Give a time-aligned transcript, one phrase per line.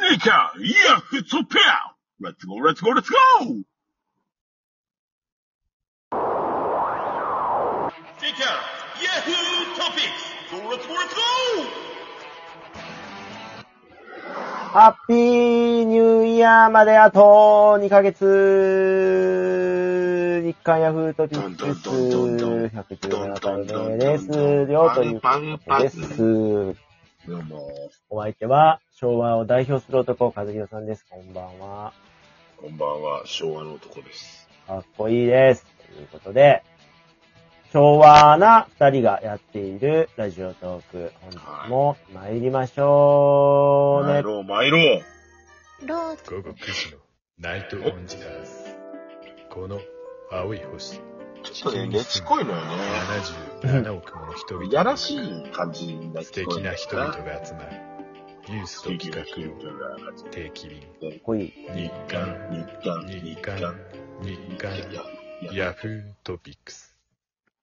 [0.00, 0.36] ネイチャー、
[0.90, 3.64] ヤフッツオペアレッツゴー、レッツゴー、レッツゴー
[14.72, 18.22] ハッピーニューイヤーまであと2ヶ月
[20.44, 24.28] 日刊ヤフートピックス117回目です。
[24.70, 25.20] 両ということ。
[25.20, 26.76] パンパン
[27.28, 27.70] どうも、
[28.08, 31.04] お相手は昭和を代表する男、和弘さんです。
[31.10, 31.92] こんばんは。
[32.56, 34.48] こんばんは、昭和の男です。
[34.66, 35.66] かっこいいです。
[35.94, 36.62] ということで、
[37.70, 44.14] 昭和な二人がやっているラジオトーク、本日も参りましょうね。
[44.14, 45.86] 参ろう、参ろう。
[45.86, 46.98] ロー午後9時の
[47.38, 48.50] ナイトオンジャーズ。
[49.50, 49.78] この
[50.32, 50.98] 青い星、
[51.42, 52.62] ちょっとね、レチこいのよね。
[53.62, 57.88] 77億もの人々いやらしい感じが素敵な人々が集まる。
[58.48, 60.80] ニュースと企画を定期便。
[60.80, 63.76] 日刊、日刊、日日刊刊。、
[64.22, 64.70] 日刊、
[65.52, 66.96] ヤフートピックス。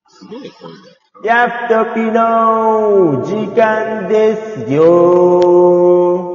[0.08, 0.95] すごい声だよ。
[1.23, 4.36] ヤフトピの時間で
[4.67, 6.26] すよ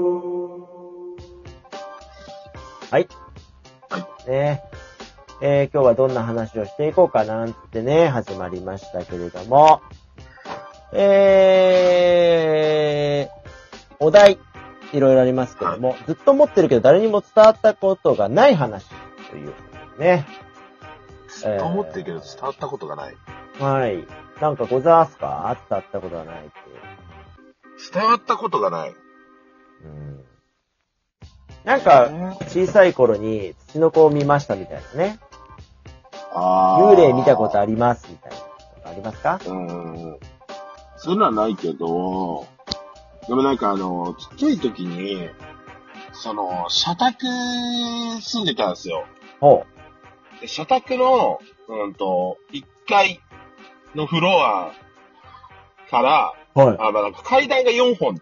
[2.91, 3.09] はい。
[3.89, 4.31] はい。
[4.31, 9.81] ねえー今日はどんな話をしていこうかなんてね、始まりましたけれども、
[10.93, 13.31] えー、
[14.01, 14.39] お題、
[14.93, 18.87] いろいろありますけども、ずっと持ってるけど誰にも伝わったことがない話
[19.31, 19.55] というこ
[19.97, 20.27] とでね。
[21.45, 23.17] えー思ってるけど伝わったことがない。
[23.59, 24.05] はい。
[24.41, 25.49] なんかございますか？
[25.49, 26.53] あったあったことはないって。
[27.95, 28.95] 伝わったことがない。
[29.85, 30.25] うん。
[31.65, 32.11] なんか、
[32.49, 35.19] 小さい頃に土の子を見ましたみたいなね。
[36.33, 38.33] あ幽霊見たことありますみたい
[38.85, 39.41] なありますか？
[39.47, 40.19] うん。
[40.97, 42.47] そういうのはないけど、
[43.27, 45.29] でもなんかあの、ちっちゃい時に、
[46.13, 47.25] その、社宅
[48.21, 49.07] 住んでたんですよ。
[49.41, 49.65] ほ
[50.41, 53.21] で社宅の、うんと、1階
[53.95, 54.73] のフロア
[55.91, 56.59] から、う。
[56.59, 56.77] はい。
[56.81, 58.21] あ、まあ、なんか階段が4本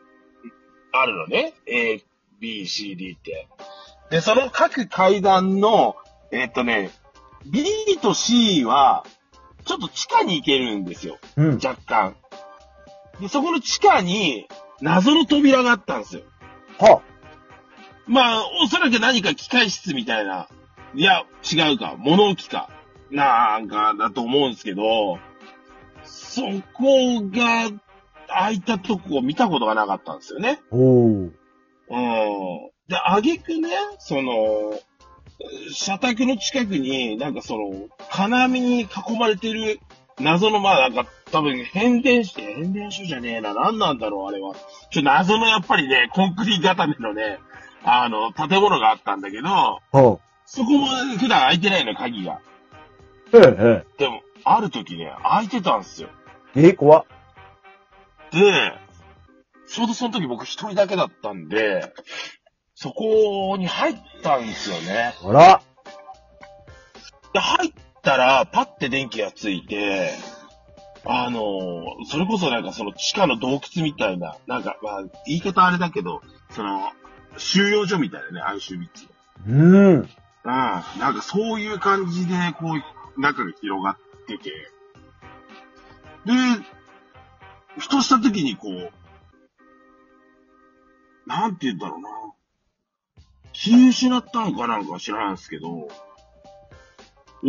[0.93, 1.55] あるのね。
[1.67, 2.05] A、
[2.39, 3.49] B、C、D って。
[4.11, 5.97] で、その各階段の、
[6.31, 6.91] えっとね、
[7.47, 7.65] B
[8.01, 9.05] と C は、
[9.65, 11.19] ちょっと地下に行けるんですよ。
[11.37, 11.55] うん。
[11.55, 12.17] 若干。
[13.21, 14.47] で、そこの地下に、
[14.81, 16.23] 謎の扉があったんですよ。
[16.79, 17.03] は
[18.07, 20.49] まあ、おそらく何か機械室みたいな。
[20.95, 21.97] いや、違うか。
[21.99, 22.71] 物置か。
[23.11, 25.19] なんか、だと思うんですけど、
[26.05, 26.43] そ
[26.75, 27.71] こが、
[28.29, 30.61] 開いたとこを見たことがなかったんですよね。
[30.71, 31.33] おー。
[31.91, 32.71] うん。
[32.89, 34.79] で、あげくね、その、
[35.73, 39.81] 社宅の近くに、なんかその、金網に囲まれてる
[40.21, 43.55] 謎の、まあなんか、多分変電所、変電所じゃねえな。
[43.55, 44.55] 何なんだろう、あれは。
[44.91, 47.39] ちょ、謎のやっぱりね、コンクリ固めのね、
[47.85, 49.49] あの、建物があったんだけど、
[49.93, 50.87] ほそこも
[51.19, 52.41] 普段開いてないの、鍵が。
[53.31, 56.09] でも、ある時ね、開いてたんですよ。
[56.57, 56.69] え。
[56.69, 57.05] え、怖っ。
[58.33, 58.73] で、
[59.69, 61.93] ちょうどその時僕一人だけだったんで、
[62.81, 65.13] そこに入ったんですよね。
[65.25, 65.63] あら。
[67.33, 67.73] で、入っ
[68.05, 70.13] たら、パッて電気がついて、
[71.05, 76.93] あの、それこそなんかその地下の洞窟みたいな、なんか、まあ、言い方あれだけど、その、
[77.37, 79.07] 収容所みたいなね、アウシュビッツ
[79.49, 79.57] の。
[79.57, 79.97] うん。
[79.97, 80.07] うん。
[80.45, 80.83] なん
[81.17, 82.77] かそういう感じで、こ
[83.17, 83.97] う、中が広がっ
[84.29, 84.51] てて。
[86.27, 86.33] で、
[87.77, 88.93] ふとした時にこう、
[91.27, 92.09] なんて言うんだろうな。
[93.61, 95.89] 気失ったのかなんか知らないんですけど、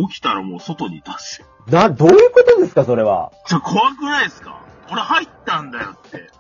[0.10, 1.48] 起きたらもう外にいたすよ。
[1.68, 3.32] な、どういうことですか、それは？
[3.46, 4.60] ちょ、怖くないですか？
[4.92, 6.32] 俺入ったんだよって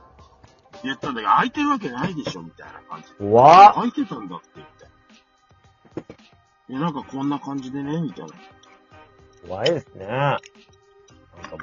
[0.84, 3.16] 言ったんだけど、開いてるわけないでしょみたいな感じで。
[3.20, 3.74] 怖っ。
[3.76, 4.88] 開いてたんだって言って。
[6.72, 8.32] え、なんかこんな感じでね、みたいな。
[9.48, 10.08] 怖いですね。
[10.08, 10.40] なんか
[11.52, 11.58] も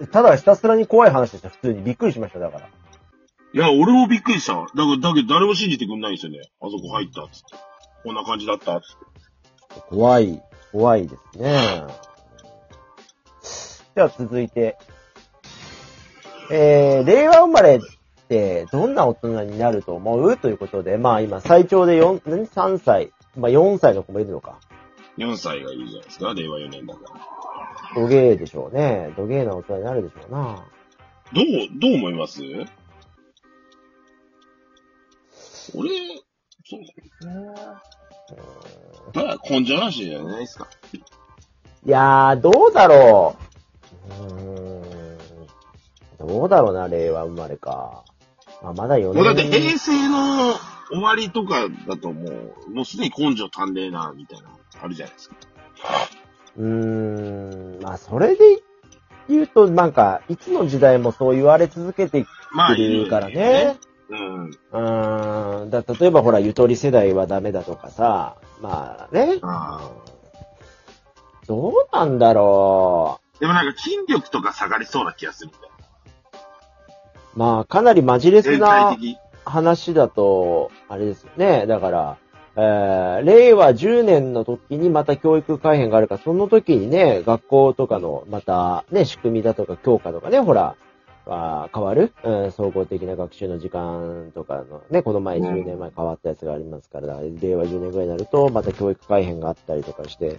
[0.00, 1.82] うただひたすらに怖い話でした、普通に。
[1.82, 2.68] びっくりしました、だから。
[3.54, 4.54] いや、俺もびっくりした。
[4.54, 6.40] だから、だけど誰も信じてくんないんですよね。
[6.60, 7.56] あそこ入ったっつって。
[8.02, 8.98] こんな感じだったっつっ
[9.76, 9.80] て。
[9.88, 10.42] 怖い、
[10.72, 11.84] 怖いですね。
[13.94, 14.76] では続いて、
[16.50, 17.80] えー、令和生まれっ
[18.28, 20.36] てどんな大人になると思う？
[20.36, 23.12] ということで、まあ今最長で4、何 ?3 歳。
[23.36, 24.58] まあ4歳の子もいるのか。
[25.18, 26.34] 4歳がいいじゃないですか。
[26.34, 27.00] 令和4年だか
[27.94, 28.00] ら。
[28.02, 29.12] ドゲーでしょうね。
[29.16, 30.64] ドゲーな大人になるでしょうな。
[31.32, 31.44] どう、
[31.80, 32.40] どう思います？
[35.74, 35.90] 俺、
[36.64, 36.80] そう
[37.24, 37.54] だね。
[39.12, 40.68] だから根性なしじゃないですか。
[41.86, 43.36] いやー、どうだろ
[44.20, 44.24] う。
[44.24, 46.26] うーん。
[46.26, 48.04] どうだろうな、令和生まれか。
[48.62, 49.60] まあ、まだ4もうだって年。
[49.60, 50.54] 平成の
[50.90, 54.48] 終わりとかだともう、もうすでに根性足んねえな、みたいな、
[54.82, 55.36] あるじゃないですか。
[56.56, 58.62] うーん、まあ、それで
[59.28, 63.76] 言うと、なんか、いつの時代もそう言われ続けてきまあ、てるからね。
[64.08, 64.44] うん。
[64.46, 65.13] うーん、
[65.82, 69.38] だ例えばほら、ゆとり世代はダメだとかさ、まあね。
[69.42, 69.90] あ
[71.46, 75.70] どうなんだろでもなんか筋力とか下がりそうな気がするんだよ。
[77.34, 77.38] う。
[77.38, 78.96] まあ、かなりマジレス全な。
[79.44, 81.66] 話だと、あれですよね。
[81.66, 82.16] だから、
[82.56, 90.76] えー、令和10年の時にまた教育改変があるから、その時にね、学校とかのまたね、仕組みだとか教科とかね、ほら、
[91.26, 100.38] あー変わる、うん、総合的な学習の時間とかのね、この前うん10年前変わったやつがありますから、令和10年ぐらいになると、また教育改変があったりとかして、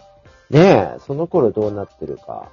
[0.49, 0.59] ね
[0.97, 2.49] え、その頃どうなってるか。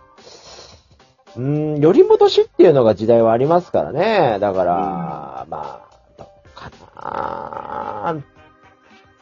[1.37, 1.43] うー
[1.79, 4.39] ん、寄り戻しっていうのが時代はありますからね。
[4.41, 8.23] だから、まあ、どうかな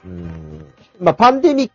[0.04, 0.66] うーん。
[1.00, 1.74] まあ、パンデミック、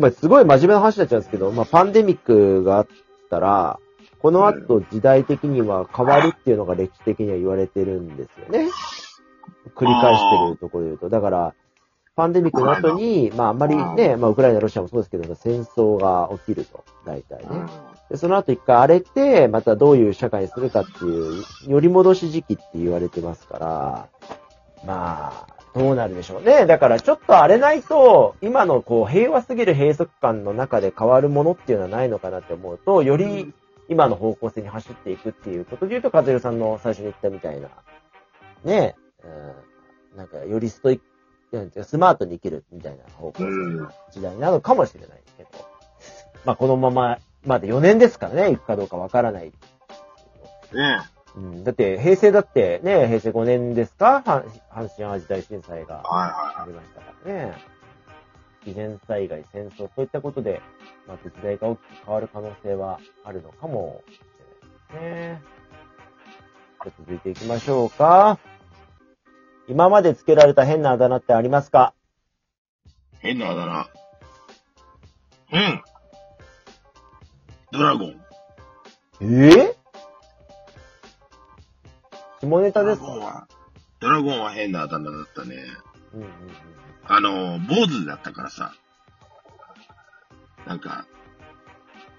[0.00, 2.86] まあ、すごい真面目な話になっちゃうんですけど、まあ、パンデミックがあっ
[3.30, 3.78] たら、
[4.20, 8.70] この後時代的には変わるっていうのが歴史的には言われてるんですよね。
[9.74, 11.08] 繰り返してるところで言うと。
[11.08, 11.54] だから、
[12.14, 17.46] パンデミックの後に、まああんまりね、まあウクライナ、ロシアもそうですけど、戦争が起きると、大体ね。
[17.50, 17.68] うん
[18.08, 24.08] で、その後一回荒れて、またどういう社会にするかっていう、より戻し時期って言われてますから、
[24.86, 26.66] まあ、どうなるでしょうね。
[26.66, 33.52] だからちょっと荒れないと、今のこう、平和すぎる閉塞感の中で変わるものっていうのはないのかなって思うと、より
[33.88, 37.68] 今の方向性に走っていくっていうことで言うと、和代さんの最初に言ったみたいな、
[38.64, 38.96] ね、
[40.12, 41.00] うん、なんかよりストイッ
[41.72, 45.50] ク、スマートに生きるみたいな方向性の時代なのかもしれないけど、
[46.44, 49.46] まあこのまま、まだ4年ですからね、行くかどうかわからない。
[49.46, 49.52] ね
[51.36, 54.22] うん、だって、平成だってね、平成5年ですか？
[54.24, 57.75] 阪阪神淡路大震災がありましたからね。
[58.66, 60.60] 自然災害、戦争、そういったことで、
[61.06, 64.18] また時代が大きく変わる可能性はあるのかもし
[64.92, 65.42] れないですね。
[66.84, 68.40] じゃあ続いていきましょうか。
[69.68, 71.94] 今まで付けられた変なあだ名ってありますか？
[73.14, 73.18] い。
[73.20, 73.88] 変なあだ名。
[75.46, 75.82] 変。
[77.72, 78.20] ドラゴン。
[79.20, 79.48] え？
[79.48, 79.76] え
[82.42, 83.06] 下ネタですか？
[83.06, 83.48] ゴンは、
[84.00, 85.56] ドラゴンは変なあだ名だったね。
[86.16, 86.32] うんうんうん。
[87.06, 88.72] あの、坊主だったからさ。
[90.66, 91.06] なんか、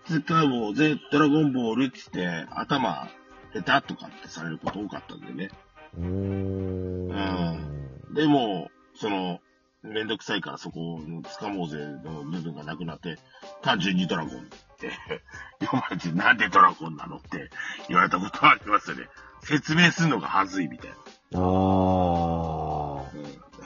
[0.05, 3.09] 使うもぜ、ドラゴンボールっつって、頭、
[3.53, 5.49] 下手とかってされること多かったんでね。
[5.97, 7.07] うーん。
[8.13, 9.41] でも、その、
[9.83, 13.17] めんどくさいからそこを掴もうぜの部分がなくなって、
[13.61, 14.43] 単純にドラゴンっ
[14.77, 14.91] て
[15.61, 17.49] 読まれて、なんでドラゴンなのって
[17.87, 19.07] 言われたことはありますよね。
[19.41, 20.91] 説明するのがはずいみたい
[21.31, 21.39] な。
[21.39, 21.86] ああ。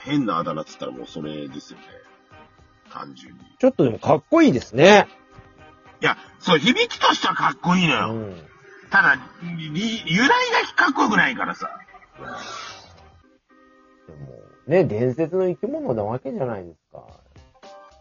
[0.05, 1.85] うん、変なあだ名っつったらもうそれですよね。
[2.91, 3.39] 単純に。
[3.39, 5.07] いちょっとでもかっこいいですね。
[6.01, 8.13] や、そう、響きとしてはかっこいいのよ。
[8.13, 8.47] うん。
[8.89, 10.33] ただ、り由来が
[10.75, 11.69] かっこよくないからさ。
[14.07, 14.27] でも、
[14.67, 17.03] ね、伝説の生き物なわけじゃないですか。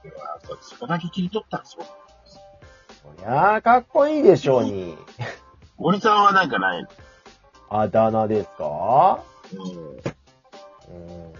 [0.03, 0.15] いや
[0.63, 1.85] そこだけ切り取ったらそう。
[3.03, 4.97] そりゃあ、かっこいいでしょうに。
[5.77, 6.89] 森さんはなんかないの？
[7.69, 9.23] あだ名ですか？
[9.53, 9.61] うん。
[9.61, 11.33] うん。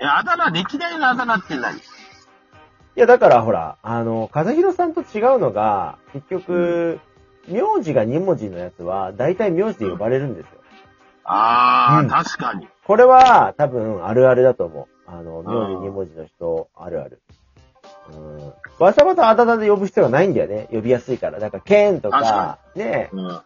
[0.00, 1.76] え、あだ名、歴代のあだ名って何？
[1.76, 1.80] い
[2.94, 7.00] や、だからほら、あの、和弘さんと違うのが、結局、
[7.48, 10.60] 名字が2文字のやつは、大体名字で呼ばれるんですよ。
[11.24, 12.68] あー、うん確かに。
[12.84, 15.10] これは、多分、あるあるだと思う。
[15.10, 17.20] あの、名字2文字の人、あるある。
[18.12, 18.52] うん。
[18.78, 20.68] わざわざあだ名で呼ぶ必要がないんだよね。
[20.70, 21.38] 呼びやすいから。
[21.38, 23.26] だから、ケンと確かか、ね、うん。
[23.26, 23.42] うん。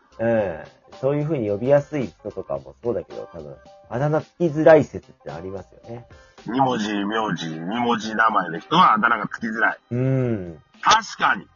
[1.00, 3.57] そういう風に呼びやすい人とかもそうだけど、多分、
[3.88, 6.07] あだ名つきづらい説ってありますよね。
[6.47, 9.79] 二文字、名字、二文字名前の人はあだ名がつきづらい。
[9.91, 10.59] うん。
[10.81, 11.47] 確かに。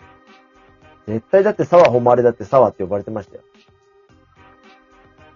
[1.08, 3.42] 絶対だって沢誉れだって沢って呼ばれてましたよ。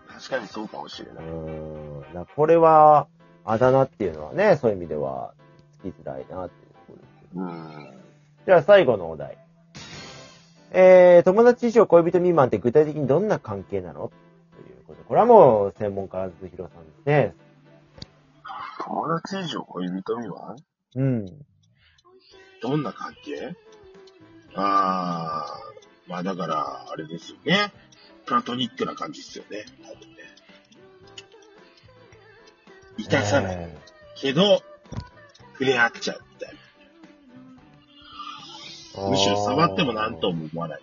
[0.08, 1.24] 確かにそうかもしれうない。
[1.24, 2.14] ーん。
[2.14, 3.08] だこれは、
[3.44, 5.32] あだ名っていうのはね、そういう意味では、
[5.80, 7.08] つきづらいなっていうところです。
[7.34, 7.94] うん。
[8.46, 9.38] じゃあ最後のお題。
[10.72, 14.12] えー、友達以上恋人未満って具体的にどんな関係なの？
[14.54, 15.04] ということで。
[15.08, 17.34] これはもう、専門家、ずひろさんですね。
[18.82, 20.56] 友達以上恋人未満？
[20.96, 21.26] うん。
[22.62, 23.54] どんな関係？
[24.54, 27.72] あー、まあだから、あれですよね。
[28.26, 29.64] プラトニックな感じですよね。
[29.82, 30.16] 多分ね。
[32.98, 33.56] いたさない。
[33.56, 33.78] え
[34.16, 34.62] けど、
[35.52, 39.10] 触れ合っちゃうみたいーな。
[39.10, 40.80] むしろ触っても何とも思わない。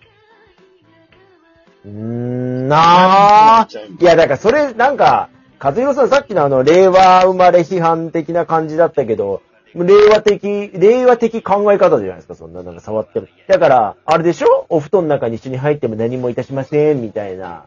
[1.84, 3.68] うーん、なあ。
[4.00, 9.42] いや、だからそれ、なんか、和弘さんさっきのあの、令和生まれ批判的な感じだったけど、
[9.74, 13.26] 令和的、令和的考え方じゃないですか、そんな、なんか触っても。
[13.48, 14.66] だから、あれでしょ？
[14.68, 17.66] お布団の中に一緒に入っても何もいたしません、みたいな。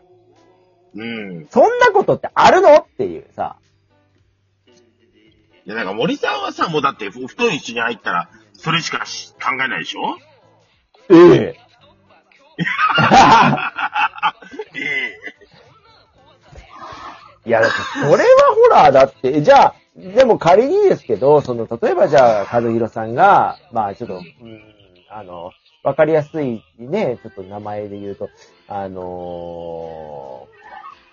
[0.95, 1.48] うん。
[1.50, 2.75] そんなことってあるの？
[2.75, 3.55] っていうさ。
[5.65, 10.17] いや、なんか森さんはさ、もうだって、お布団一緒に入ったら、それしかし考えないでしょ？
[11.10, 11.60] ええ。
[14.75, 15.40] ええ
[17.45, 18.19] いや、だって、それは
[18.55, 24.24] ほら、だって、じゃあ、でも仮にですけど、その、例えばじゃあ、和弘さんが、まあ、ちょっと、うん、
[25.10, 25.51] あの、
[25.83, 28.29] わかりやすいね、ちょっと名前で言うと、
[28.67, 30.48] あの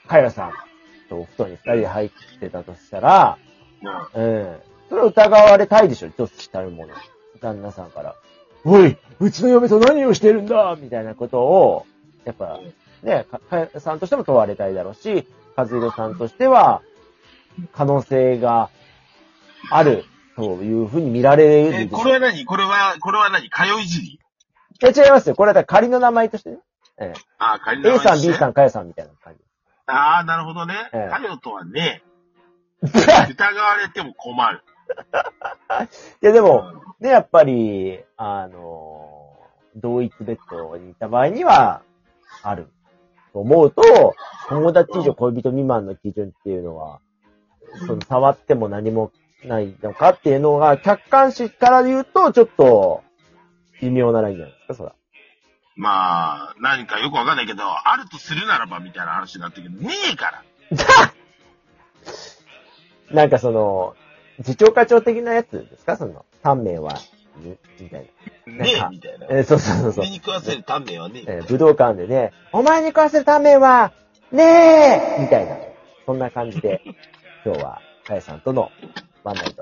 [0.07, 0.53] ー、カイラさん
[1.09, 3.39] とお布団に二人入ってたとしたら、
[4.15, 4.57] うん。
[4.89, 6.95] それは疑われたいでしょ、一つしたるもの。
[7.41, 8.15] 旦那さんから。
[8.65, 11.87] おい、うちの嫁と何をしてるんだみたいなことを、
[12.25, 12.61] やっぱ、
[13.03, 13.41] ね、か、
[13.81, 15.27] さんとしても問われたいだろうし、
[15.57, 16.83] 和弘さんとしては、
[17.73, 18.71] 可能性が
[19.71, 20.05] ある
[20.37, 22.45] というふうに見られるえ、これは何？
[22.45, 23.51] これは、これは何？
[23.51, 24.09] 通いじり？
[24.11, 24.19] い
[24.81, 25.35] や、違いますよ。
[25.35, 26.59] これは仮の名前としてね。
[27.01, 28.35] えああ、仮え、A さん、B ん。
[28.35, 29.41] さん、かやさんみたいな感じ。
[29.87, 30.75] ああ、なるほどね。
[30.93, 32.03] ええかよとはね、
[32.83, 34.63] 疑われても困る。
[36.23, 39.37] いや、でも、ね、やっぱり、あの、
[39.77, 41.83] 同一ベッドにいた場合には、
[42.43, 42.69] ある。
[43.33, 44.15] と思うと、
[44.49, 47.01] 友達以上恋人未満の基準っていうのは、
[47.87, 49.13] その触っても何も
[49.45, 53.03] ないのかっていうのが、客観視から言うと、ちょっと、
[53.81, 54.95] 微妙なラインじゃないですか、そら。
[55.77, 61.15] まあ、何かよくわかんないけど、あるとするならばみたいな話になってるけど、ねえから。
[63.15, 63.95] なんかその、
[64.43, 65.97] 次長課長的なやつですか？
[65.97, 66.95] その、短命は、
[67.39, 68.11] みみたい
[68.47, 68.53] な。
[68.65, 69.27] ねえみたいな。
[69.31, 70.11] えーそうそうそうそう俺。
[70.11, 71.33] に食わせる短命はねえ。
[71.33, 73.93] えー武道館でね、お前に食わせるためは、
[74.33, 75.57] ねえみたいな。
[76.07, 76.83] そんな感じで、
[77.45, 78.71] 今日は、かやさんとの
[79.25, 79.53] ワンナイト